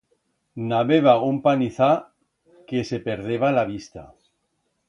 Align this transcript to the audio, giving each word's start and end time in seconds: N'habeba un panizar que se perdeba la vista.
N'habeba 0.69 1.13
un 1.25 1.37
panizar 1.43 1.91
que 2.73 2.83
se 2.93 3.03
perdeba 3.11 3.55
la 3.61 3.67
vista. 3.73 4.09